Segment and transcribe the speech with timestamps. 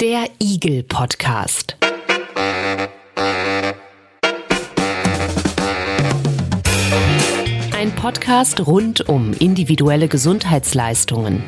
[0.00, 1.78] Der Igel Podcast.
[7.74, 11.42] Ein Podcast rund um individuelle Gesundheitsleistungen.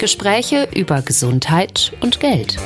[0.00, 2.56] Gespräche über Gesundheit und Geld.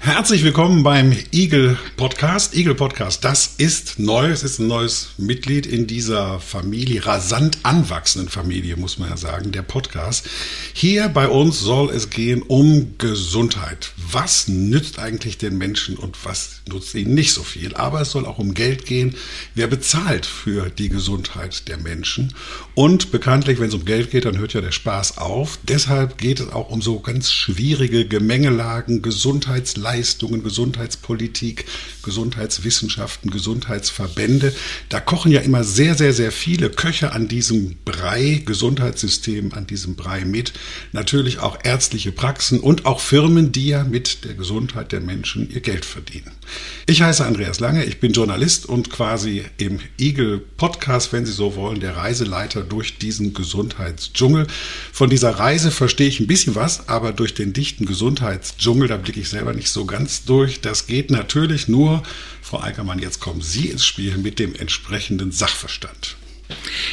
[0.00, 1.78] Herzlich willkommen beim Eagle
[2.08, 2.54] Podcast.
[2.54, 4.30] Eagle Podcast, das ist neu.
[4.30, 9.52] Es ist ein neues Mitglied in dieser Familie, rasant anwachsenden Familie, muss man ja sagen,
[9.52, 10.26] der Podcast.
[10.72, 13.92] Hier bei uns soll es gehen um Gesundheit.
[14.10, 17.74] Was nützt eigentlich den Menschen und was nutzt ihnen nicht so viel?
[17.74, 19.14] Aber es soll auch um Geld gehen.
[19.54, 22.32] Wer bezahlt für die Gesundheit der Menschen?
[22.74, 25.58] Und bekanntlich, wenn es um Geld geht, dann hört ja der Spaß auf.
[25.62, 31.64] Deshalb geht es auch um so ganz schwierige Gemengelagen, Gesundheitsleistungen Leistungen, Gesundheitspolitik,
[32.02, 34.54] Gesundheitswissenschaften, Gesundheitsverbände.
[34.88, 39.96] Da kochen ja immer sehr, sehr, sehr viele Köche an diesem Brei, Gesundheitssystem, an diesem
[39.96, 40.52] Brei mit.
[40.92, 45.60] Natürlich auch ärztliche Praxen und auch Firmen, die ja mit der Gesundheit der Menschen ihr
[45.60, 46.37] Geld verdienen.
[46.86, 51.56] Ich heiße Andreas Lange, ich bin Journalist und quasi im Eagle Podcast, wenn Sie so
[51.56, 54.46] wollen, der Reiseleiter durch diesen Gesundheitsdschungel.
[54.92, 59.20] Von dieser Reise verstehe ich ein bisschen was, aber durch den dichten Gesundheitsdschungel, da blicke
[59.20, 60.60] ich selber nicht so ganz durch.
[60.60, 62.02] Das geht natürlich nur,
[62.42, 66.17] Frau Eickermann, jetzt kommen Sie ins Spiel mit dem entsprechenden Sachverstand.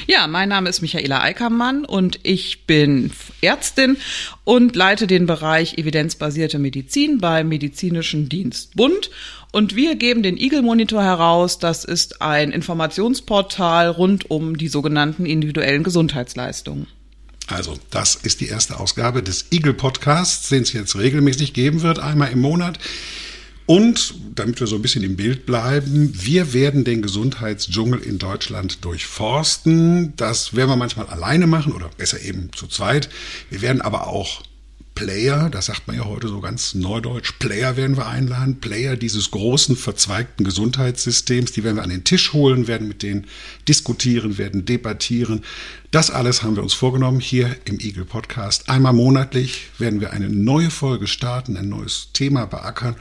[0.08, 3.12] Ja, mein Name ist Michaela Eickermann und ich bin
[3.42, 3.98] Ärztin
[4.44, 9.10] und leite den Bereich evidenzbasierte Medizin beim Medizinischen Dienst Bund.
[9.52, 11.60] Und wir geben den Eagle Monitor heraus.
[11.60, 16.88] Das ist ein Informationsportal rund um die sogenannten individuellen Gesundheitsleistungen.
[17.48, 22.00] Also, das ist die erste Ausgabe des Eagle Podcasts, den es jetzt regelmäßig geben wird,
[22.00, 22.80] einmal im Monat.
[23.66, 28.86] Und damit wir so ein bisschen im Bild bleiben, wir werden den Gesundheitsdschungel in Deutschland
[28.86, 30.14] durchforsten.
[30.18, 33.10] Das werden wir manchmal alleine machen oder besser eben zu zweit.
[33.50, 34.44] Wir werden aber auch
[34.96, 39.30] Player, das sagt man ja heute so ganz neudeutsch, Player werden wir einladen, Player dieses
[39.30, 43.28] großen verzweigten Gesundheitssystems, die werden wir an den Tisch holen, werden mit denen
[43.68, 45.44] diskutieren, werden debattieren.
[45.96, 48.70] Das alles haben wir uns vorgenommen hier im Eagle Podcast.
[48.70, 52.98] Einmal monatlich werden wir eine neue Folge starten, ein neues Thema beackern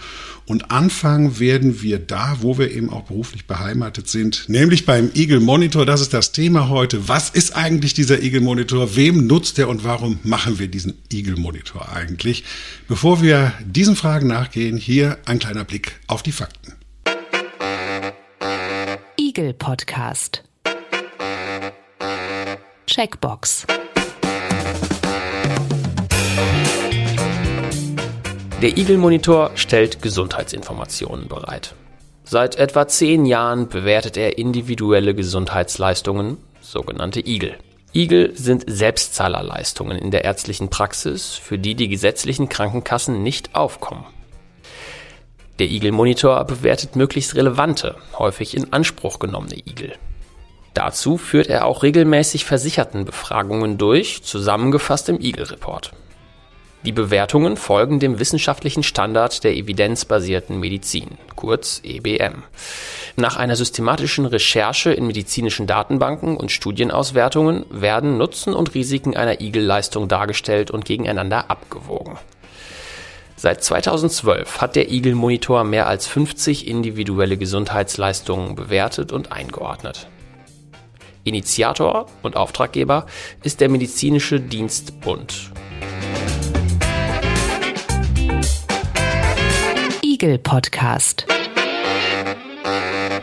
[0.46, 5.40] und anfangen werden wir da, wo wir eben auch beruflich beheimatet sind, nämlich beim Eagle
[5.40, 5.84] Monitor.
[5.86, 7.08] Das ist das Thema heute.
[7.08, 8.94] Was ist eigentlich dieser Eagle Monitor?
[8.94, 12.44] Wem nutzt er und warum machen wir diesen Eagle Monitor eigentlich?
[12.86, 16.74] Bevor wir diesen Fragen nachgehen, hier ein kleiner Blick auf die Fakten.
[19.18, 20.43] Eagle Podcast
[22.86, 23.66] Checkbox.
[28.60, 31.74] Der Eagle Monitor stellt Gesundheitsinformationen bereit.
[32.24, 37.56] Seit etwa zehn Jahren bewertet er individuelle Gesundheitsleistungen, sogenannte Eagle.
[37.94, 44.04] Eagle sind Selbstzahlerleistungen in der ärztlichen Praxis, für die die gesetzlichen Krankenkassen nicht aufkommen.
[45.58, 49.92] Der Eagle Monitor bewertet möglichst relevante, häufig in Anspruch genommene Eagle.
[50.74, 55.92] Dazu führt er auch regelmäßig Versichertenbefragungen durch, zusammengefasst im Eagle Report.
[56.84, 62.42] Die Bewertungen folgen dem wissenschaftlichen Standard der evidenzbasierten Medizin, kurz EBM.
[63.16, 70.08] Nach einer systematischen Recherche in medizinischen Datenbanken und Studienauswertungen werden Nutzen und Risiken einer Eagle-Leistung
[70.08, 72.18] dargestellt und gegeneinander abgewogen.
[73.36, 80.08] Seit 2012 hat der Eagle Monitor mehr als 50 individuelle Gesundheitsleistungen bewertet und eingeordnet.
[81.24, 83.06] Initiator und Auftraggeber
[83.42, 85.50] ist der Medizinische Dienst Bund.
[90.02, 91.26] Eagle Podcast.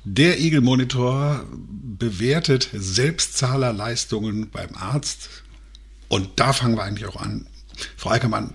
[0.04, 5.30] Der Eagle Monitor bewertet Selbstzahlerleistungen beim Arzt.
[6.10, 7.48] Und da fangen wir eigentlich auch an.
[7.96, 8.54] Frau Eickermann,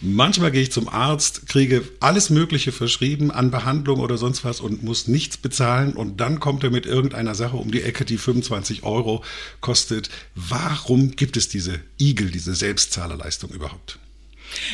[0.00, 4.84] Manchmal gehe ich zum Arzt, kriege alles Mögliche verschrieben an Behandlung oder sonst was und
[4.84, 8.84] muss nichts bezahlen und dann kommt er mit irgendeiner Sache um die Ecke, die 25
[8.84, 9.24] Euro
[9.60, 10.08] kostet.
[10.36, 13.98] Warum gibt es diese Igel, diese Selbstzahlerleistung überhaupt?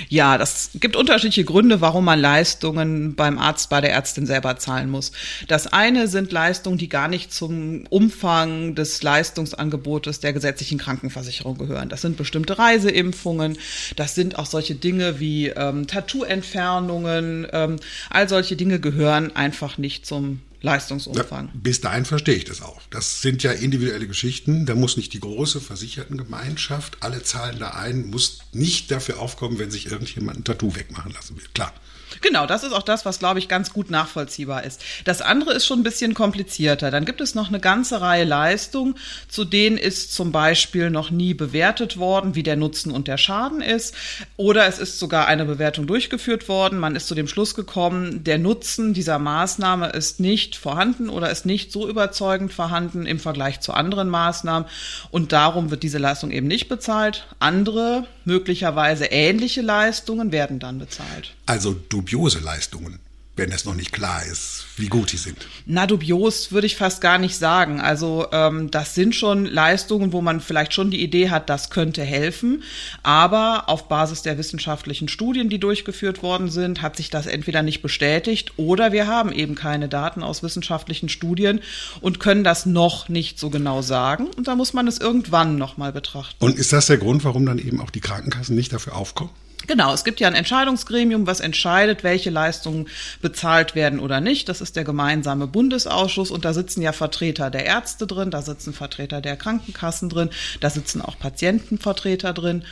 [0.09, 4.91] Ja, das gibt unterschiedliche Gründe, warum man Leistungen beim Arzt, bei der Ärztin selber zahlen
[4.91, 5.13] muss.
[5.49, 11.89] Das eine sind Leistungen, die gar nicht zum Umfang des Leistungsangebotes der gesetzlichen Krankenversicherung gehören.
[11.89, 13.59] Das sind bestimmte Reiseimpfungen,
[13.97, 17.47] das sind auch solche Dinge wie ähm, Tattoo-Entfernungen.
[17.53, 17.77] Ähm,
[18.11, 21.47] all solche Dinge gehören einfach nicht zum Leistungsumfang.
[21.47, 22.81] Ja, bis dahin verstehe ich das auch.
[22.89, 24.65] Das sind ja individuelle Geschichten.
[24.65, 29.71] Da muss nicht die große Versichertengemeinschaft, alle zahlen da ein, muss nicht dafür aufkommen, wenn
[29.71, 31.45] sich irgendjemand ein Tattoo wegmachen lassen will.
[31.53, 31.73] Klar.
[32.21, 34.83] Genau, das ist auch das, was, glaube ich, ganz gut nachvollziehbar ist.
[35.05, 36.91] Das andere ist schon ein bisschen komplizierter.
[36.91, 38.97] Dann gibt es noch eine ganze Reihe Leistungen,
[39.29, 43.61] zu denen ist zum Beispiel noch nie bewertet worden, wie der Nutzen und der Schaden
[43.61, 43.95] ist.
[44.37, 46.79] Oder es ist sogar eine Bewertung durchgeführt worden.
[46.79, 51.47] Man ist zu dem Schluss gekommen, der Nutzen dieser Maßnahme ist nicht vorhanden oder ist
[51.47, 54.69] nicht so überzeugend vorhanden im Vergleich zu anderen Maßnahmen.
[55.11, 57.27] Und darum wird diese Leistung eben nicht bezahlt.
[57.39, 61.35] Andere, möglicherweise ähnliche Leistungen werden dann bezahlt.
[61.47, 61.75] Also
[62.05, 62.99] dubiose Leistungen
[63.37, 65.37] wenn es noch nicht klar ist, wie gut die sind.
[65.67, 67.81] Na, dubios würde ich fast gar nicht sagen.
[67.81, 72.05] Also ähm, das sind schon Leistungen, wo man vielleicht schon die Idee hat, das könnte
[72.05, 72.63] helfen.
[73.03, 77.83] Aber auf Basis der wissenschaftlichen Studien, die durchgeführt worden sind, hat sich das entweder nicht
[77.83, 81.61] bestätigt oder wir haben eben keine Daten aus wissenschaftlichen Studien
[82.01, 84.29] und können das noch nicht so genau sagen.
[84.37, 86.37] Und da muss man es irgendwann nochmal betrachten.
[86.45, 89.31] Und ist das der Grund, warum dann eben auch die Krankenkassen nicht dafür aufkommen?
[89.67, 92.89] Genau, es gibt ja ein Entscheidungsgremium, was entscheidet, welche Leistungen
[93.23, 94.49] bezahlt werden oder nicht.
[94.49, 98.73] Das ist der gemeinsame Bundesausschuss und da sitzen ja Vertreter der Ärzte drin, da sitzen
[98.73, 100.31] Vertreter der Krankenkassen drin,
[100.61, 102.65] da sitzen auch Patientenvertreter drin.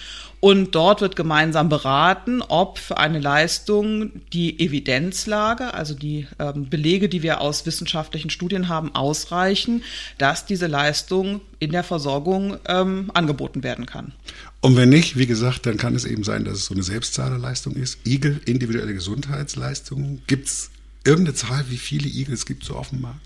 [0.44, 7.08] Und dort wird gemeinsam beraten, ob für eine Leistung die Evidenzlage, also die ähm, Belege,
[7.08, 9.84] die wir aus wissenschaftlichen Studien haben, ausreichen,
[10.18, 14.14] dass diese Leistung in der Versorgung ähm, angeboten werden kann.
[14.62, 17.75] Und wenn nicht, wie gesagt, dann kann es eben sein, dass es so eine Selbstzahlerleistung
[17.75, 17.99] ist.
[18.06, 20.23] Igel, individuelle Gesundheitsleistungen.
[20.29, 20.70] Gibt es
[21.05, 23.20] irgendeine Zahl, wie viele Igel es gibt so auf dem Markt?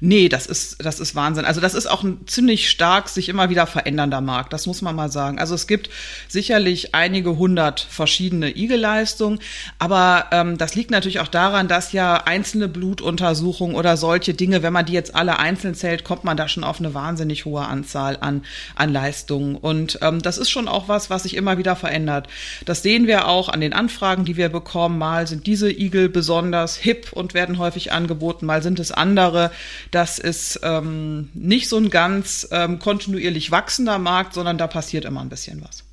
[0.00, 1.44] Nee, das ist, das ist Wahnsinn.
[1.44, 4.94] Also das ist auch ein ziemlich stark sich immer wieder verändernder Markt, das muss man
[4.94, 5.38] mal sagen.
[5.38, 5.90] Also es gibt
[6.28, 9.40] sicherlich einige hundert verschiedene Igelleistungen,
[9.78, 14.72] aber ähm, das liegt natürlich auch daran, dass ja einzelne Blutuntersuchungen oder solche Dinge, wenn
[14.72, 18.18] man die jetzt alle einzeln zählt, kommt man da schon auf eine wahnsinnig hohe Anzahl
[18.20, 18.44] an,
[18.74, 19.56] an Leistungen.
[19.56, 22.28] Und ähm, das ist schon auch was, was sich immer wieder verändert.
[22.64, 24.98] Das sehen wir auch an den Anfragen, die wir bekommen.
[24.98, 29.50] Mal sind diese Igel besonders hip und werden häufig angeboten, mal sind es andere.
[29.90, 35.20] Das ist ähm, nicht so ein ganz ähm, kontinuierlich wachsender Markt, sondern da passiert immer
[35.20, 35.84] ein bisschen was.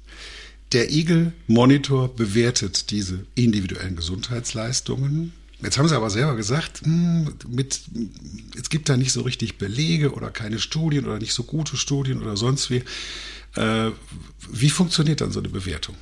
[0.71, 5.33] Der Eagle Monitor bewertet diese individuellen Gesundheitsleistungen.
[5.61, 7.81] Jetzt haben Sie aber selber gesagt, hm, mit,
[8.59, 12.21] es gibt da nicht so richtig Belege oder keine Studien oder nicht so gute Studien
[12.21, 12.83] oder sonst wie.
[13.55, 13.91] Äh,
[14.51, 15.95] wie funktioniert dann so eine Bewertung?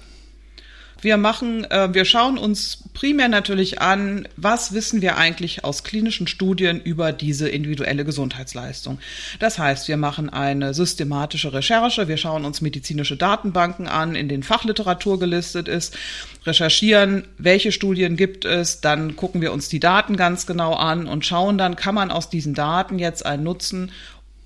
[1.01, 6.27] Wir machen, äh, wir schauen uns primär natürlich an, was wissen wir eigentlich aus klinischen
[6.27, 8.99] Studien über diese individuelle Gesundheitsleistung.
[9.39, 14.43] Das heißt, wir machen eine systematische Recherche, wir schauen uns medizinische Datenbanken an, in denen
[14.43, 15.97] Fachliteratur gelistet ist,
[16.45, 21.25] recherchieren, welche Studien gibt es, dann gucken wir uns die Daten ganz genau an und
[21.25, 23.91] schauen dann, kann man aus diesen Daten jetzt einen Nutzen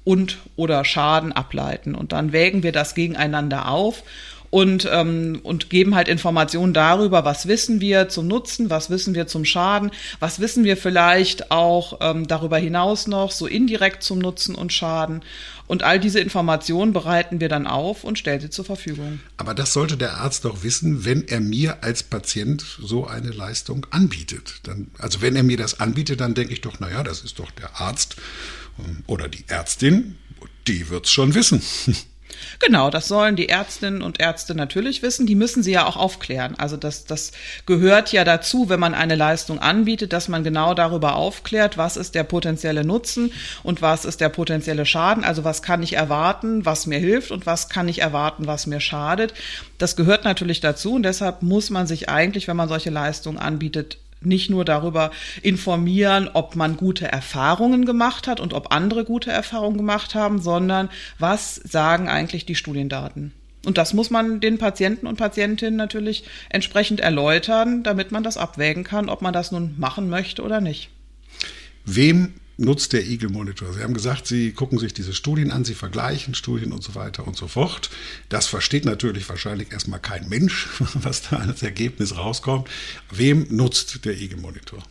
[0.06, 1.96] und oder Schaden ableiten.
[1.96, 4.04] Und dann wägen wir das gegeneinander auf
[4.56, 9.28] und, ähm, und geben halt Informationen darüber, was wissen wir zum Nutzen, was wissen wir
[9.28, 9.92] zum Schaden,
[10.22, 15.26] was wissen wir vielleicht auch ähm, darüber hinaus noch, so indirekt zum Nutzen und Schaden.
[15.68, 19.20] Und all diese Informationen bereiten wir dann auf und stellen sie zur Verfügung.
[19.36, 23.86] Aber das sollte der Arzt doch wissen, wenn er mir als Patient so eine Leistung
[23.90, 24.62] anbietet.
[24.64, 27.52] Dann, also wenn er mir das anbietet, dann denke ich doch, naja, das ist doch
[27.52, 28.16] der Arzt
[28.80, 30.16] ähm, oder die Ärztin,
[30.66, 31.62] die wird's schon wissen.
[32.60, 35.26] Genau, das sollen die Ärztinnen und Ärzte natürlich wissen.
[35.26, 36.56] Die müssen sie ja auch aufklären.
[36.58, 37.32] Also das, das
[37.66, 42.16] gehört ja dazu, wenn man eine Leistung anbietet, dass man genau darüber aufklärt, was ist
[42.16, 43.32] der potenzielle Nutzen
[43.64, 45.24] und was ist der potenzielle Schaden.
[45.24, 48.80] Also was kann ich erwarten, was mir hilft und was kann ich erwarten, was mir
[48.80, 49.34] schadet.
[49.78, 53.98] Das gehört natürlich dazu und deshalb muss man sich eigentlich, wenn man solche Leistungen anbietet,
[54.26, 59.78] nicht nur darüber informieren, ob man gute Erfahrungen gemacht hat und ob andere gute Erfahrungen
[59.78, 60.90] gemacht haben, sondern
[61.20, 63.34] was sagen eigentlich die Studiendaten.
[63.66, 68.84] Und das muss man den Patienten und Patientinnen natürlich entsprechend erläutern, damit man das abwägen
[68.84, 70.90] kann, ob man das nun machen möchte oder nicht.
[71.84, 73.74] Wem nutzt der Eagle Monitor?
[73.74, 77.28] Sie haben gesagt, Sie gucken sich diese Studien an, Sie vergleichen Studien und so weiter
[77.28, 77.90] und so fort.
[78.30, 82.70] Das versteht natürlich wahrscheinlich erstmal kein Mensch, was da als Ergebnis rauskommt.
[83.12, 84.84] Wem nutzt der Eagle Monitor?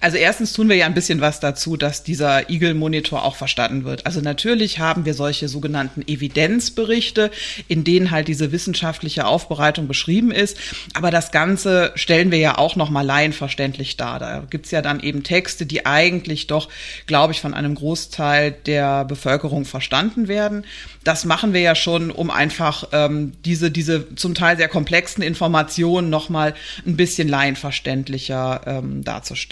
[0.00, 4.06] Also erstens tun wir ja ein bisschen was dazu, dass dieser Eagle-Monitor auch verstanden wird.
[4.06, 7.30] Also natürlich haben wir solche sogenannten Evidenzberichte,
[7.68, 10.58] in denen halt diese wissenschaftliche Aufbereitung beschrieben ist.
[10.94, 14.18] Aber das Ganze stellen wir ja auch nochmal laienverständlich dar.
[14.18, 16.68] Da gibt's ja dann eben Texte, die eigentlich doch,
[17.06, 20.64] glaube ich, von einem Großteil der Bevölkerung verstanden werden.
[21.04, 26.10] Das machen wir ja schon, um einfach ähm, diese, diese zum Teil sehr komplexen Informationen
[26.10, 26.54] nochmal
[26.86, 29.47] ein bisschen laienverständlicher ähm, darzustellen.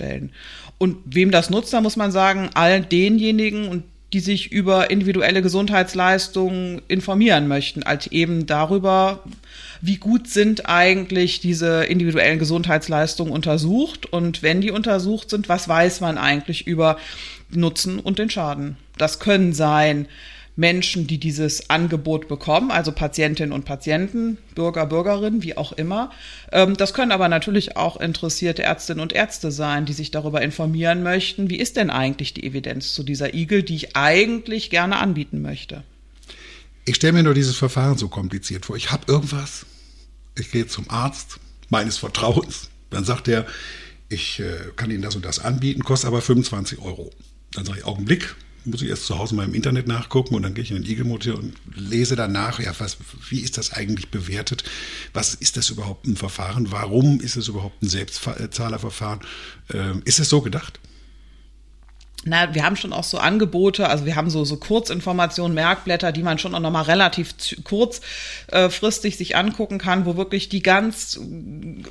[0.79, 5.43] Und wem das nutzt, da muss man sagen, all denjenigen und die sich über individuelle
[5.43, 9.25] Gesundheitsleistungen informieren möchten, als eben darüber,
[9.81, 16.01] wie gut sind eigentlich diese individuellen Gesundheitsleistungen untersucht und wenn die untersucht sind, was weiß
[16.01, 16.99] man eigentlich über
[17.51, 18.77] Nutzen und den Schaden.
[18.97, 20.07] Das können sein
[20.57, 26.11] Menschen, die dieses Angebot bekommen, also Patientinnen und Patienten, Bürger, Bürgerinnen, wie auch immer.
[26.51, 31.03] Ähm, das können aber natürlich auch interessierte Ärztinnen und Ärzte sein, die sich darüber informieren
[31.03, 35.43] möchten, wie ist denn eigentlich die Evidenz zu dieser Igel, die ich eigentlich gerne anbieten
[35.43, 35.85] möchte.
[36.87, 38.77] Ich stelle mir nur dieses Verfahren so kompliziert vor.
[38.77, 39.67] Ich habe irgendwas,
[40.39, 43.47] ich gehe zum Arzt meines Vertrauens, dann sagt er,
[44.09, 47.11] ich äh, kann Ihnen das und das anbieten, kostet aber 25 Euro.
[47.53, 48.37] Dann sage ich, Augenblick,
[48.67, 50.91] muss ich erst zu Hause mal im Internet nachgucken und dann gehe ich in den
[50.91, 54.65] Eagle-Motor und lese danach, ja, was, wie ist das eigentlich bewertet?
[55.13, 56.71] Was ist das überhaupt ein Verfahren?
[56.73, 59.21] Warum ist es überhaupt ein Selbstzahlerverfahren?
[59.73, 60.81] Ähm, ist es so gedacht?
[62.29, 66.25] Na, wir haben schon auch so Angebote, also wir haben so, so Kurzinformationen, Merkblätter, die
[66.25, 71.21] man schon auch nochmal relativ kurzfristig äh, sich angucken kann, wo wirklich die ganz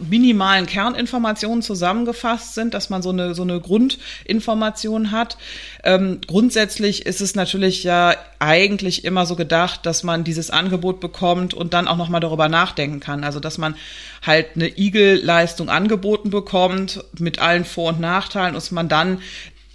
[0.09, 5.37] minimalen Kerninformationen zusammengefasst sind, dass man so eine, so eine Grundinformation hat.
[5.85, 11.53] Ähm, grundsätzlich ist es natürlich ja eigentlich immer so gedacht, dass man dieses Angebot bekommt
[11.53, 13.23] und dann auch nochmal darüber nachdenken kann.
[13.23, 13.75] Also, dass man
[14.21, 19.21] halt eine Igel-Leistung angeboten bekommt mit allen Vor- und Nachteilen und man dann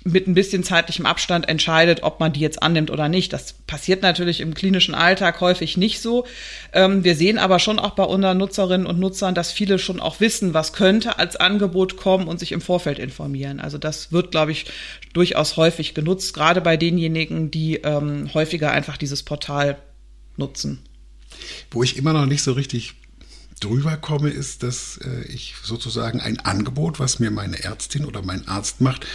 [0.03, 3.33] mit ein bisschen zeitlichem Abstand entscheidet, ob man die jetzt annimmt oder nicht.
[3.33, 6.27] Das passiert natürlich im klinischen Alltag häufig nicht so.
[6.73, 10.21] Ähm, wir sehen aber schon auch bei unseren Nutzerinnen und Nutzern, dass viele schon auch
[10.21, 13.61] wissen, was könnte als Angebot kommen und sich im Vorfeld informieren.
[13.61, 14.67] Also das wird, glaube ich,
[15.13, 19.77] durchaus häufig genutzt, gerade bei denjenigen, die ähm, häufiger einfach dieses Portal
[20.37, 20.81] nutzen.
[21.71, 22.95] Wo ich immer noch nicht so richtig
[23.61, 28.49] drüber komme, ist, dass äh, ich sozusagen ein Angebot, was mir meine Ärztin oder mein
[28.49, 29.07] Arzt macht,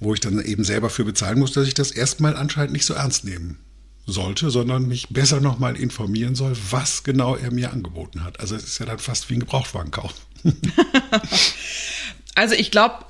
[0.00, 2.94] wo ich dann eben selber für bezahlen muss, dass ich das erstmal anscheinend nicht so
[2.94, 3.58] ernst nehmen
[4.06, 8.40] sollte, sondern mich besser nochmal informieren soll, was genau er mir angeboten hat.
[8.40, 10.14] Also es ist ja dann fast wie ein Gebrauchtwagenkauf.
[12.34, 13.04] also ich glaube,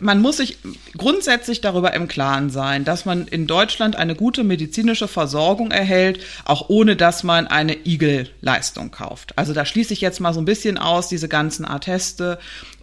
[0.00, 0.58] man muss sich
[0.96, 6.68] grundsätzlich darüber im Klaren sein, dass man in Deutschland eine gute medizinische Versorgung erhält, auch
[6.68, 9.36] ohne dass man eine Igel-Leistung kauft.
[9.38, 12.38] Also da schließe ich jetzt mal so ein bisschen aus, diese ganzen Atteste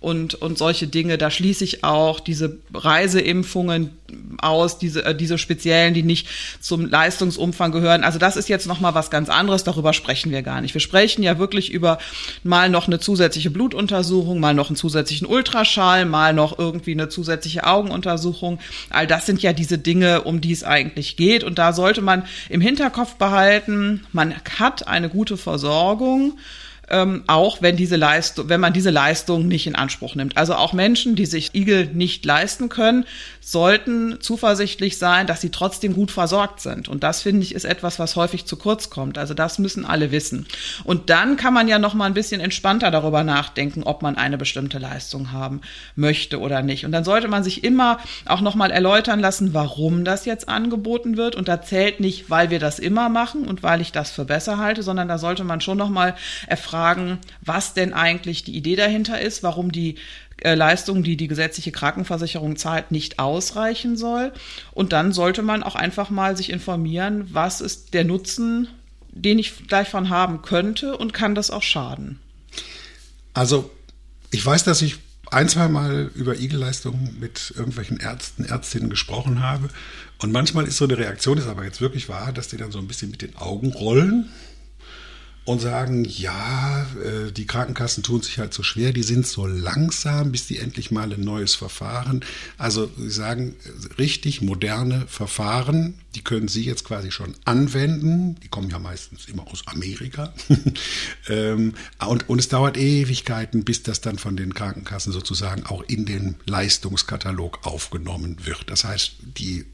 [0.05, 1.17] und, und solche Dinge.
[1.17, 3.91] Da schließe ich auch diese Reiseimpfungen
[4.37, 6.27] aus, diese, äh, diese speziellen, die nicht
[6.59, 8.03] zum Leistungsumfang gehören.
[8.03, 10.73] Also das ist jetzt nochmal was ganz anderes, darüber sprechen wir gar nicht.
[10.73, 11.97] Wir sprechen ja wirklich über
[12.43, 17.65] mal noch eine zusätzliche Blutuntersuchung, mal noch einen zusätzlichen Ultraschall, mal noch irgendwie eine zusätzliche
[17.65, 18.59] Augenuntersuchung.
[18.89, 21.43] All das sind ja diese Dinge, um die es eigentlich geht.
[21.43, 26.37] Und da sollte man im Hinterkopf behalten, man hat eine gute Versorgung
[26.89, 30.37] ähm, auch wenn diese Leistung, wenn man diese Leistung nicht in Anspruch nimmt.
[30.37, 33.05] Also auch Menschen, die sich Igel nicht leisten können,
[33.45, 36.89] sollten zuversichtlich sein, dass sie trotzdem gut versorgt sind.
[36.89, 39.17] Und das finde ich ist etwas, was häufig zu kurz kommt.
[39.17, 40.45] Also das müssen alle wissen.
[40.83, 44.37] Und dann kann man ja noch mal ein bisschen entspannter darüber nachdenken, ob man eine
[44.37, 45.61] bestimmte Leistung haben
[45.95, 46.85] möchte oder nicht.
[46.85, 51.17] Und dann sollte man sich immer auch noch mal erläutern lassen, warum das jetzt angeboten
[51.17, 51.35] wird.
[51.35, 54.57] Und da zählt nicht, weil wir das immer machen und weil ich das für besser
[54.57, 56.15] halte, sondern da sollte man schon noch mal
[56.47, 59.95] erfragen, fragen, was denn eigentlich die Idee dahinter ist, warum die
[60.43, 64.33] Leistung, die die gesetzliche Krankenversicherung zahlt, nicht ausreichen soll.
[64.71, 68.67] Und dann sollte man auch einfach mal sich informieren, was ist der Nutzen,
[69.09, 72.19] den ich gleich von haben könnte und kann das auch schaden.
[73.33, 73.71] Also
[74.31, 74.97] ich weiß, dass ich
[75.31, 79.69] ein, zwei Mal über Igelleistungen mit irgendwelchen Ärzten, Ärztinnen gesprochen habe.
[80.19, 82.79] Und manchmal ist so eine Reaktion, ist aber jetzt wirklich wahr, dass die dann so
[82.79, 84.29] ein bisschen mit den Augen rollen
[85.45, 90.31] und sagen, ja, äh, die Krankenkassen tun sich halt so schwer, die sind so langsam,
[90.31, 92.25] bis die endlich mal ein neues Verfahren.
[92.57, 93.55] Also sie sagen,
[93.99, 98.37] richtig moderne Verfahren, die können Sie jetzt quasi schon anwenden.
[98.41, 100.33] Die kommen ja meistens immer aus Amerika.
[101.27, 101.73] Ähm,
[102.05, 106.35] und, und es dauert Ewigkeiten, bis das dann von den Krankenkassen sozusagen auch in den
[106.45, 108.69] Leistungskatalog aufgenommen wird.
[108.69, 109.65] Das heißt, die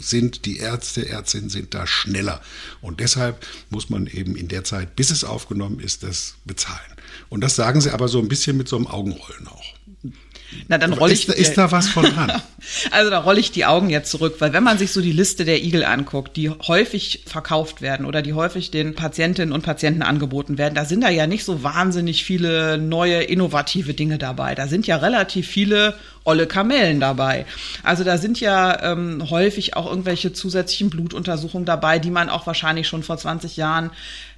[0.00, 2.40] sind die Ärzte, Ärztinnen sind da schneller.
[2.80, 6.80] Und deshalb muss man eben in der Zeit, bis es aufgenommen ist, das bezahlen.
[7.28, 9.74] Und das sagen sie aber so ein bisschen mit so einem Augenrollen auch.
[10.68, 11.28] Na, dann rolle ich.
[11.28, 12.30] Ist, ist da was von dran?
[12.90, 15.44] also da rolle ich die Augen jetzt zurück, weil wenn man sich so die Liste
[15.44, 20.58] der Igel anguckt, die häufig verkauft werden oder die häufig den Patientinnen und Patienten angeboten
[20.58, 24.54] werden, da sind da ja nicht so wahnsinnig viele neue, innovative Dinge dabei.
[24.54, 27.44] Da sind ja relativ viele olle Kamellen dabei.
[27.82, 32.88] Also da sind ja ähm, häufig auch irgendwelche zusätzlichen Blutuntersuchungen dabei, die man auch wahrscheinlich
[32.88, 33.90] schon vor 20 Jahren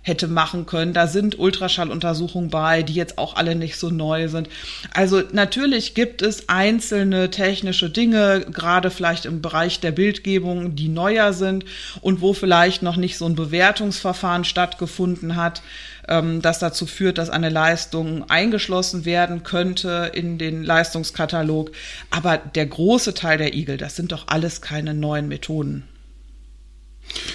[0.06, 0.92] hätte machen können.
[0.92, 4.48] Da sind Ultraschalluntersuchungen bei, die jetzt auch alle nicht so neu sind.
[4.94, 11.32] Also natürlich gibt es einzelne technische Dinge, gerade vielleicht im Bereich der Bildgebung, die neuer
[11.32, 11.64] sind
[12.02, 15.62] und wo vielleicht noch nicht so ein Bewertungsverfahren stattgefunden hat,
[16.08, 21.72] ähm, das dazu führt, dass eine Leistung eingeschlossen werden könnte in den Leistungskatalog.
[22.10, 25.84] Aber der große Teil der Igel, das sind doch alles keine neuen Methoden.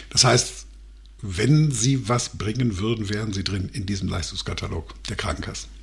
[0.09, 0.65] Das heißt,
[1.21, 5.80] wenn Sie was bringen würden, wären Sie drin in diesem Leistungskatalog der Krankenkassen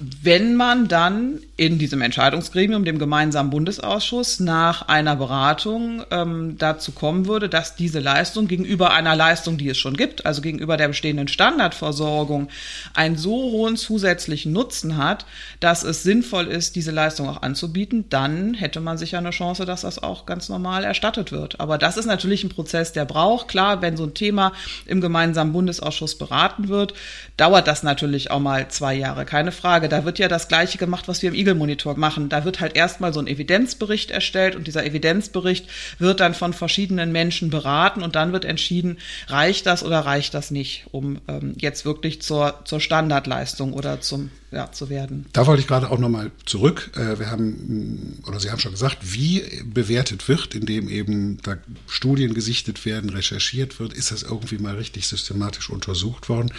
[0.00, 7.26] wenn man dann in diesem Entscheidungsgremium, dem gemeinsamen Bundesausschuss, nach einer Beratung ähm, dazu kommen
[7.26, 11.26] würde, dass diese Leistung gegenüber einer Leistung, die es schon gibt, also gegenüber der bestehenden
[11.26, 12.48] Standardversorgung,
[12.94, 15.26] einen so hohen zusätzlichen Nutzen hat,
[15.58, 19.80] dass es sinnvoll ist, diese Leistung auch anzubieten, dann hätte man sicher eine Chance, dass
[19.80, 21.58] das auch ganz normal erstattet wird.
[21.58, 23.48] Aber das ist natürlich ein Prozess, der braucht.
[23.48, 24.52] Klar, wenn so ein Thema
[24.86, 26.94] im gemeinsamen Bundesausschuss beraten wird,
[27.36, 29.87] dauert das natürlich auch mal zwei Jahre, keine Frage.
[29.88, 32.28] Da wird ja das Gleiche gemacht, was wir im Eagle Monitor machen.
[32.28, 35.66] Da wird halt erstmal so ein Evidenzbericht erstellt und dieser Evidenzbericht
[35.98, 40.50] wird dann von verschiedenen Menschen beraten und dann wird entschieden, reicht das oder reicht das
[40.50, 45.26] nicht, um ähm, jetzt wirklich zur, zur Standardleistung oder zum ja, zu werden.
[45.32, 46.90] Da wollte ich gerade auch nochmal zurück.
[46.94, 52.32] Äh, wir haben, oder Sie haben schon gesagt, wie bewertet wird, indem eben da Studien
[52.32, 53.92] gesichtet werden, recherchiert wird.
[53.92, 56.50] Ist das irgendwie mal richtig systematisch untersucht worden?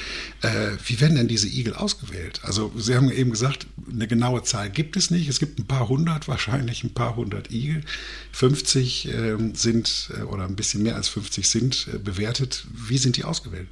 [0.41, 2.41] Äh, wie werden denn diese Igel ausgewählt?
[2.43, 5.27] Also Sie haben eben gesagt, eine genaue Zahl gibt es nicht.
[5.27, 7.81] Es gibt ein paar hundert, wahrscheinlich ein paar hundert Igel.
[8.33, 12.65] 50 ähm, sind, äh, oder ein bisschen mehr als 50 sind bewertet.
[12.71, 13.67] Wie sind die ausgewählt?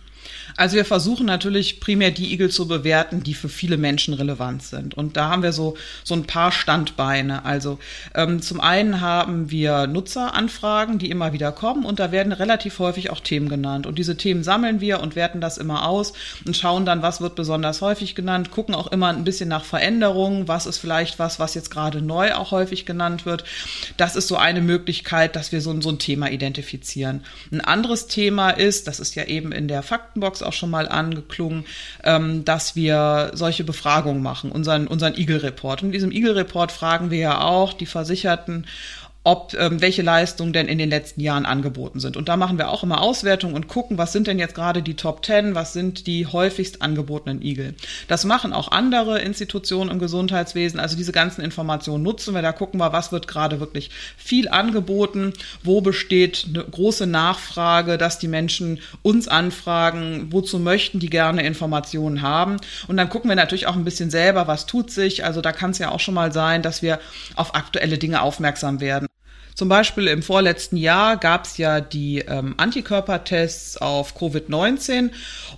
[0.55, 4.96] Also wir versuchen natürlich primär die Igel zu bewerten, die für viele Menschen relevant sind.
[4.96, 7.46] Und da haben wir so, so ein paar Standbeine.
[7.46, 7.79] Also
[8.15, 13.10] ähm, zum einen haben wir Nutzeranfragen, die immer wieder kommen und da werden relativ häufig
[13.10, 13.86] auch Themen genannt.
[13.86, 16.13] Und diese Themen sammeln wir und werten das immer aus
[16.46, 20.48] und schauen dann, was wird besonders häufig genannt, gucken auch immer ein bisschen nach Veränderungen,
[20.48, 23.43] was ist vielleicht was, was jetzt gerade neu auch häufig genannt wird.
[23.98, 27.24] Das ist so eine Möglichkeit, dass wir so, so ein Thema identifizieren.
[27.51, 29.84] Ein anderes Thema ist, das ist ja eben in der
[30.17, 31.65] Faktenbox auch schon mal angeklungen,
[32.03, 35.81] ähm, dass wir solche Befragungen machen, unseren, unseren Eagle-Report.
[35.81, 38.65] Und in diesem Eagle-Report fragen wir ja auch die Versicherten,
[39.27, 42.15] ob ähm, welche Leistungen denn in den letzten Jahren angeboten sind.
[42.15, 44.93] Und da machen wir auch immer Auswertungen und gucken, was sind denn jetzt gerade die
[44.93, 47.75] Top 10, was sind die häufigst angebotenen Igel.
[48.08, 50.80] Das machen auch andere Institutionen im Gesundheitswesen.
[50.80, 52.41] Also diese ganzen Informationen nutzen wir.
[52.41, 58.19] Da gucken wir, was wird gerade wirklich viel angeboten, wo besteht eine große Nachfrage, dass
[58.19, 62.56] die Menschen uns anfragen, wozu möchten die gerne Informationen haben.
[62.88, 65.25] Und dann gucken wir natürlich auch ein bisschen selber, was tut sich.
[65.25, 67.01] Also da kann es ja auch schon mal sein, dass wir
[67.36, 69.08] auf aktuelle Dinge aufmerksam werden.
[69.58, 75.10] Zum Beispiel im vorletzten Jahr gab es ja die ähm, Antikörpertests auf Covid-19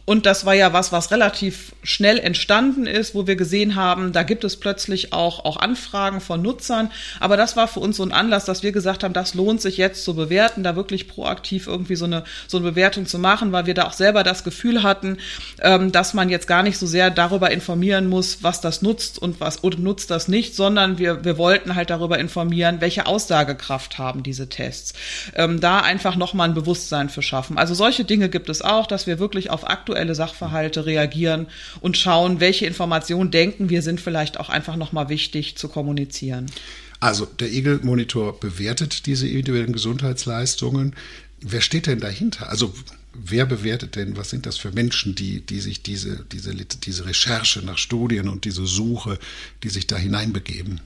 [0.06, 4.24] und das war ja was, was relativ schnell entstanden ist, wo wir gesehen haben, da
[4.24, 6.92] gibt es plötzlich auch, auch Anfragen von Nutzern.
[7.20, 9.76] Aber das war für uns so ein Anlass, dass wir gesagt haben, das lohnt sich
[9.76, 13.66] jetzt zu bewerten, da wirklich proaktiv irgendwie so eine, so eine Bewertung zu machen, weil
[13.66, 15.18] wir da auch selber das Gefühl hatten,
[15.62, 19.42] ähm, dass man jetzt gar nicht so sehr darüber informieren muss, was das nutzt und
[19.42, 23.98] was oder nutzt das nicht, sondern wir, wir wollten halt darüber informieren, welche Aussagekraft Kraft
[23.98, 24.94] haben, diese Tests.
[25.36, 27.58] Ähm, da einfach nochmal ein Bewusstsein für schaffen.
[27.58, 31.48] Also solche Dinge gibt es auch, dass wir wirklich auf aktuelle Sachverhalte reagieren
[31.82, 36.48] und schauen, welche Informationen denken wir sind vielleicht auch einfach nochmal wichtig zu kommunizieren.
[37.00, 40.96] Also der Eagle-Monitor bewertet diese individuellen Gesundheitsleistungen.
[41.42, 42.50] Wer steht denn dahinter?
[42.50, 42.74] Also
[43.14, 47.62] wer bewertet denn, was sind das für Menschen, die, die sich diese, diese, diese Recherche
[47.62, 49.18] nach Studien und diese Suche,
[49.64, 50.82] die sich da hineinbegeben?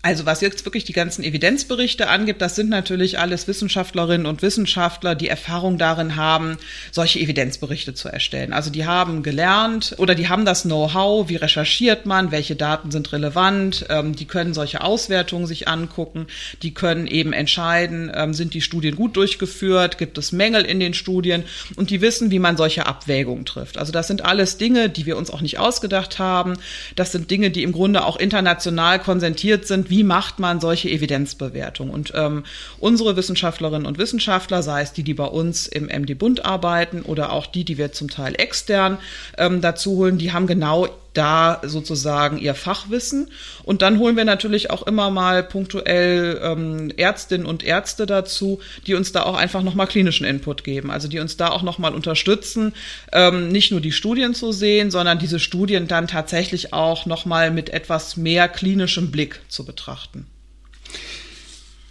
[0.00, 5.16] Also was jetzt wirklich die ganzen Evidenzberichte angibt, das sind natürlich alles Wissenschaftlerinnen und Wissenschaftler,
[5.16, 6.56] die Erfahrung darin haben,
[6.92, 8.52] solche Evidenzberichte zu erstellen.
[8.52, 13.12] Also die haben gelernt oder die haben das Know-how, wie recherchiert man, welche Daten sind
[13.12, 16.28] relevant, ähm, die können solche Auswertungen sich angucken,
[16.62, 20.94] die können eben entscheiden, ähm, sind die Studien gut durchgeführt, gibt es Mängel in den
[20.94, 21.42] Studien
[21.74, 23.78] und die wissen, wie man solche Abwägungen trifft.
[23.78, 26.54] Also das sind alles Dinge, die wir uns auch nicht ausgedacht haben.
[26.94, 31.90] Das sind Dinge, die im Grunde auch international konsentiert sind wie macht man solche Evidenzbewertung?
[31.90, 32.44] Und ähm,
[32.78, 37.46] unsere Wissenschaftlerinnen und Wissenschaftler, sei es die, die bei uns im MD-Bund arbeiten oder auch
[37.46, 38.98] die, die wir zum Teil extern
[39.36, 43.30] ähm, dazu holen, die haben genau da sozusagen ihr Fachwissen.
[43.64, 48.94] Und dann holen wir natürlich auch immer mal punktuell ähm, Ärztinnen und Ärzte dazu, die
[48.94, 50.90] uns da auch einfach nochmal klinischen Input geben.
[50.90, 52.72] Also die uns da auch nochmal unterstützen,
[53.12, 57.70] ähm, nicht nur die Studien zu sehen, sondern diese Studien dann tatsächlich auch nochmal mit
[57.70, 60.26] etwas mehr klinischem Blick zu betrachten.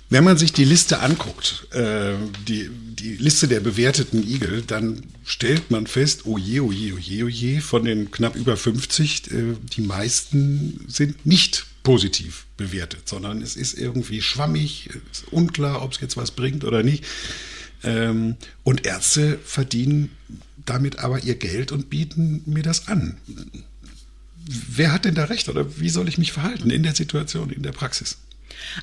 [0.10, 2.13] Wenn man sich die Liste anguckt, äh,
[2.48, 6.98] die, die Liste der bewerteten Igel, dann stellt man fest, oh je, oh je, oh
[6.98, 13.08] je, oh je, von den knapp über 50, äh, die meisten sind nicht positiv bewertet,
[13.08, 17.04] sondern es ist irgendwie schwammig, ist unklar, ob es jetzt was bringt oder nicht.
[17.84, 20.10] Ähm, und Ärzte verdienen
[20.65, 23.17] damit aber ihr Geld und bieten mir das an.
[24.46, 27.63] Wer hat denn da recht oder wie soll ich mich verhalten in der Situation, in
[27.63, 28.17] der Praxis?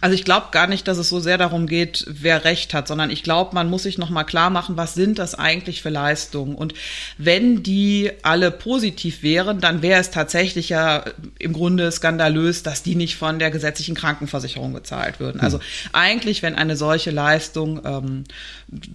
[0.01, 3.11] Also ich glaube gar nicht, dass es so sehr darum geht, wer recht hat, sondern
[3.11, 6.55] ich glaube, man muss sich noch mal klar machen, was sind das eigentlich für Leistungen?
[6.55, 6.75] Und
[7.19, 11.05] wenn die alle positiv wären, dann wäre es tatsächlich ja
[11.39, 15.41] im Grunde skandalös, dass die nicht von der gesetzlichen Krankenversicherung bezahlt würden.
[15.41, 15.61] Also
[15.93, 18.25] eigentlich, wenn eine solche Leistung ähm,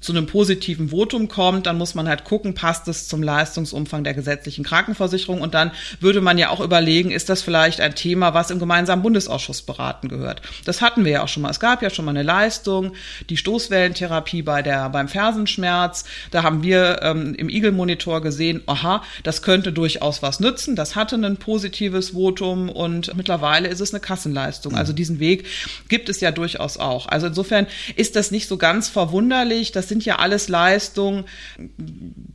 [0.02, 4.14] zu einem positiven Votum kommt, dann muss man halt gucken, passt es zum Leistungsumfang der
[4.14, 5.42] gesetzlichen Krankenversicherung?
[5.42, 9.02] Und dann würde man ja auch überlegen, ist das vielleicht ein Thema, was im gemeinsamen
[9.02, 10.42] Bundesausschuss beraten gehört?
[10.70, 11.50] Das hatten wir ja auch schon mal.
[11.50, 12.94] Es gab ja schon mal eine Leistung,
[13.28, 16.04] die Stoßwellentherapie bei der, beim Fersenschmerz.
[16.30, 20.76] Da haben wir ähm, im Eagle-Monitor gesehen, aha, das könnte durchaus was nützen.
[20.76, 24.76] Das hatte ein positives Votum und mittlerweile ist es eine Kassenleistung.
[24.76, 25.48] Also diesen Weg
[25.88, 27.08] gibt es ja durchaus auch.
[27.08, 29.72] Also insofern ist das nicht so ganz verwunderlich.
[29.72, 31.26] Das sind ja alles Leistungen,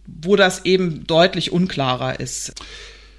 [0.07, 2.53] wo das eben deutlich unklarer ist.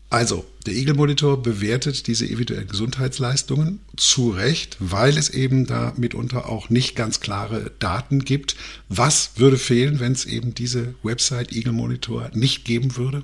[0.09, 6.69] Also, der Eagle-Monitor bewertet diese individuellen Gesundheitsleistungen zu Recht, weil es eben da mitunter auch
[6.69, 8.55] nicht ganz klare Daten gibt.
[8.87, 13.23] Was würde fehlen, wenn es eben diese Website Eagle Monitor nicht geben würde?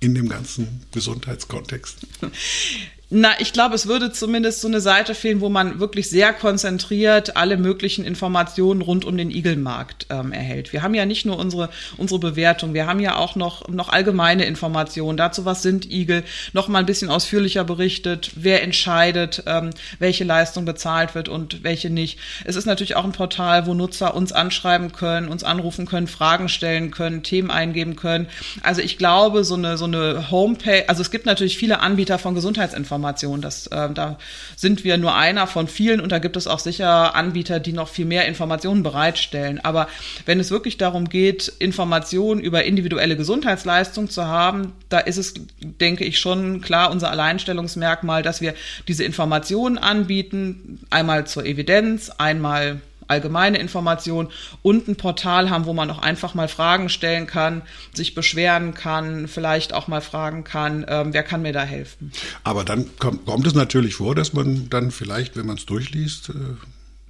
[0.00, 1.98] In dem ganzen Gesundheitskontext?
[3.12, 7.36] Na, ich glaube, es würde zumindest so eine Seite fehlen, wo man wirklich sehr konzentriert
[7.36, 10.72] alle möglichen Informationen rund um den Igelmarkt ähm, erhält.
[10.72, 14.44] Wir haben ja nicht nur unsere, unsere Bewertung, wir haben ja auch noch, noch allgemeine
[14.44, 20.22] Informationen dazu, was sind Igel, noch mal ein bisschen ausführlicher berichtet, wer entscheidet, ähm, welche
[20.22, 22.16] Leistung bezahlt wird und welche nicht.
[22.44, 26.48] Es ist natürlich auch ein Portal, wo Nutzer uns anschreiben können, uns anrufen können, Fragen
[26.48, 28.28] stellen können, Themen eingeben können.
[28.62, 32.36] Also ich glaube, so eine, so eine Homepage, also es gibt natürlich viele Anbieter von
[32.36, 33.40] Gesundheitsinformationen, Information.
[33.40, 34.18] Das, äh, da
[34.56, 37.88] sind wir nur einer von vielen und da gibt es auch sicher Anbieter, die noch
[37.88, 39.58] viel mehr Informationen bereitstellen.
[39.60, 39.88] Aber
[40.26, 46.04] wenn es wirklich darum geht, Informationen über individuelle Gesundheitsleistungen zu haben, da ist es, denke
[46.04, 48.54] ich, schon klar unser Alleinstellungsmerkmal, dass wir
[48.86, 54.28] diese Informationen anbieten, einmal zur Evidenz, einmal allgemeine Informationen
[54.62, 59.28] und ein Portal haben, wo man auch einfach mal Fragen stellen kann, sich beschweren kann,
[59.28, 62.12] vielleicht auch mal fragen kann, ähm, wer kann mir da helfen.
[62.44, 66.30] Aber dann kommt, kommt es natürlich vor, dass man dann vielleicht, wenn man es durchliest,
[66.30, 66.32] äh,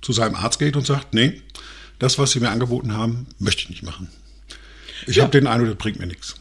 [0.00, 1.42] zu seinem Arzt geht und sagt, nee,
[1.98, 4.08] das, was Sie mir angeboten haben, möchte ich nicht machen.
[5.06, 5.24] Ich ja.
[5.24, 6.39] habe den Eindruck, das bringt mir nichts.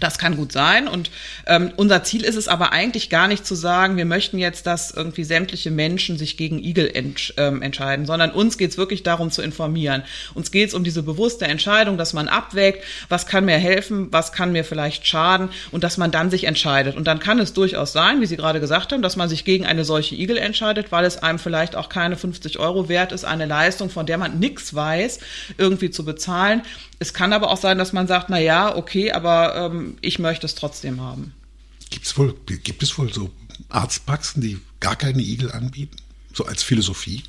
[0.00, 0.88] Das kann gut sein.
[0.88, 1.10] Und
[1.46, 4.90] ähm, unser Ziel ist es aber eigentlich gar nicht zu sagen, wir möchten jetzt, dass
[4.90, 9.30] irgendwie sämtliche Menschen sich gegen Igel ent, ähm, entscheiden, sondern uns geht es wirklich darum
[9.30, 10.02] zu informieren.
[10.34, 14.32] Uns geht es um diese bewusste Entscheidung, dass man abwägt, was kann mir helfen, was
[14.32, 16.96] kann mir vielleicht schaden und dass man dann sich entscheidet.
[16.96, 19.66] Und dann kann es durchaus sein, wie Sie gerade gesagt haben, dass man sich gegen
[19.66, 23.46] eine solche Igel entscheidet, weil es einem vielleicht auch keine 50 Euro wert ist, eine
[23.46, 25.20] Leistung, von der man nichts weiß,
[25.58, 26.62] irgendwie zu bezahlen.
[26.98, 30.46] Es kann aber auch sein, dass man sagt, na ja, okay, aber ähm, ich möchte
[30.46, 31.34] es trotzdem haben.
[31.90, 33.30] Gibt's wohl, gibt es wohl so
[33.68, 35.96] Arztpraxen, die gar keine Igel anbieten?
[36.32, 37.24] So als Philosophie?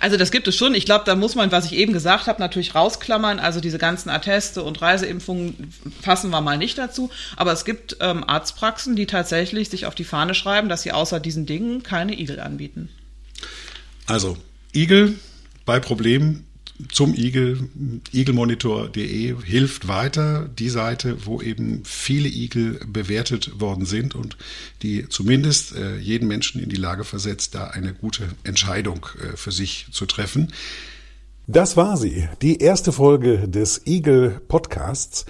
[0.00, 0.74] Also das gibt es schon.
[0.74, 3.40] Ich glaube, da muss man, was ich eben gesagt habe, natürlich rausklammern.
[3.40, 7.10] Also diese ganzen Atteste und Reiseimpfungen fassen wir mal nicht dazu.
[7.36, 11.18] Aber es gibt ähm, Arztpraxen, die tatsächlich sich auf die Fahne schreiben, dass sie außer
[11.18, 12.88] diesen Dingen keine Igel anbieten.
[14.06, 14.36] Also
[14.72, 15.18] Igel
[15.64, 16.43] bei Problemen
[16.90, 17.68] zum Igel,
[18.12, 24.36] igelmonitor.de hilft weiter, die Seite, wo eben viele Igel bewertet worden sind und
[24.82, 29.52] die zumindest äh, jeden Menschen in die Lage versetzt, da eine gute Entscheidung äh, für
[29.52, 30.52] sich zu treffen.
[31.46, 35.26] Das war sie, die erste Folge des Igel Podcasts.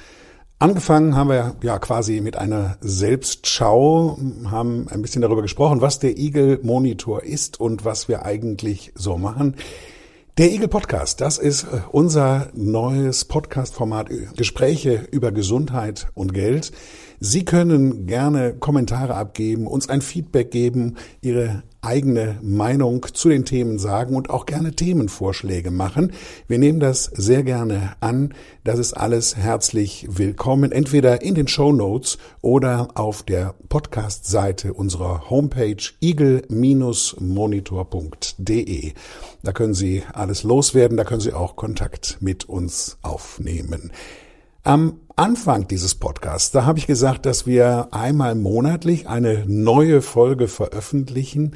[0.58, 6.16] Angefangen haben wir ja quasi mit einer Selbstschau, haben ein bisschen darüber gesprochen, was der
[6.16, 9.56] Igel Monitor ist und was wir eigentlich so machen.
[10.36, 16.72] Der Igel Podcast, das ist äh, unser neues Podcast-Format, äh, Gespräche über Gesundheit und Geld.
[17.26, 23.78] Sie können gerne Kommentare abgeben, uns ein Feedback geben, Ihre eigene Meinung zu den Themen
[23.78, 26.12] sagen und auch gerne Themenvorschläge machen.
[26.48, 28.34] Wir nehmen das sehr gerne an.
[28.62, 35.30] Das ist alles herzlich willkommen, entweder in den Show Notes oder auf der Podcast-Seite unserer
[35.30, 38.92] Homepage eagle-monitor.de.
[39.42, 43.92] Da können Sie alles loswerden, da können Sie auch Kontakt mit uns aufnehmen.
[44.62, 50.48] Am Anfang dieses Podcasts, da habe ich gesagt, dass wir einmal monatlich eine neue Folge
[50.48, 51.54] veröffentlichen,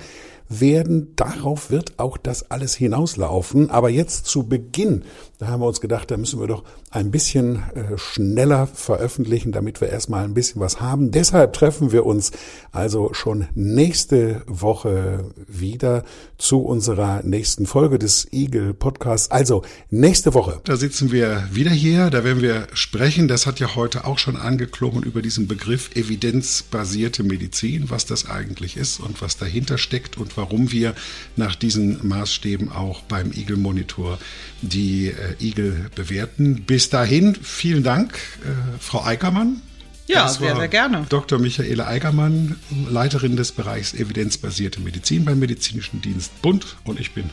[0.49, 1.12] werden.
[1.16, 3.71] Darauf wird auch das alles hinauslaufen.
[3.71, 5.05] Aber jetzt zu Beginn,
[5.38, 9.81] da haben wir uns gedacht, da müssen wir doch ein bisschen äh, schneller veröffentlichen, damit
[9.81, 11.12] wir erstmal ein bisschen was haben.
[11.12, 12.33] Deshalb treffen wir uns
[12.72, 16.03] also schon nächste Woche wieder
[16.38, 19.31] zu unserer nächsten Folge des Eagle Podcasts.
[19.31, 20.61] Also nächste Woche.
[20.64, 23.29] Da sitzen wir wieder hier, da werden wir sprechen.
[23.29, 28.77] Das hat ja heute auch schon angeklungen über diesen Begriff evidenzbasierte Medizin, was das eigentlich
[28.77, 30.94] ist und was dahinter steckt und warum wir
[31.37, 34.18] nach diesen Maßstäben auch beim Eagle Monitor
[34.62, 36.64] die äh, Eagle bewerten.
[36.64, 39.62] Bis dahin, vielen Dank, äh, Frau Eickermann.
[40.07, 41.05] Ja, sehr, sehr gerne.
[41.09, 41.38] Dr.
[41.38, 42.57] Michaela Eigermann,
[42.88, 46.77] Leiterin des Bereichs evidenzbasierte Medizin beim Medizinischen Dienst Bund.
[46.85, 47.29] Und ich bin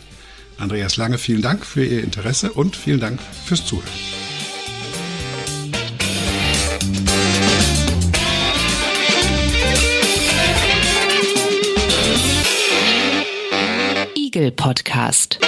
[0.58, 1.18] Andreas Lange.
[1.18, 3.90] Vielen Dank für Ihr Interesse und vielen Dank fürs Zuhören.
[14.16, 15.40] Igel Podcast.